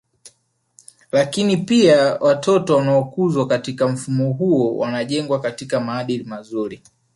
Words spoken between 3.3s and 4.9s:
katika mfumo huo